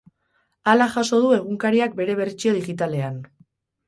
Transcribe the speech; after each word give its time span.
Hala 0.71 0.85
jaso 0.93 1.19
du 1.25 1.29
egunkariak 1.37 1.93
bere 1.99 2.15
bertsio 2.21 2.55
digitalean. 2.57 3.21